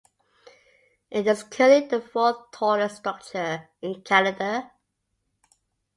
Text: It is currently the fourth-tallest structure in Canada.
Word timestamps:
It 1.11 1.27
is 1.27 1.43
currently 1.43 1.87
the 1.99 2.01
fourth-tallest 2.01 2.95
structure 2.97 3.69
in 3.83 4.01
Canada. 4.01 4.71